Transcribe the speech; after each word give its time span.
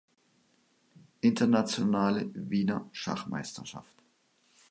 Internationale 1.21 2.31
Wiener 2.33 2.89
Schachmeisterschaft". 2.91 3.93